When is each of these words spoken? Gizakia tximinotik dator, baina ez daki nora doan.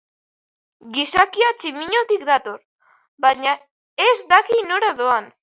Gizakia 0.95 1.49
tximinotik 1.59 2.25
dator, 2.31 2.57
baina 3.27 3.55
ez 4.09 4.17
daki 4.35 4.61
nora 4.73 4.93
doan. 5.05 5.31